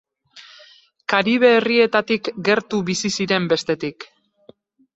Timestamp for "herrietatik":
1.59-2.31